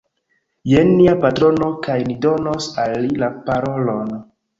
Jen 0.69 0.87
nia 0.93 1.11
patrono, 1.25 1.67
kaj 1.87 1.97
ni 2.07 2.15
donos 2.23 2.71
al 2.85 2.95
li 3.05 3.13
la 3.25 3.29
parolon 3.51 4.11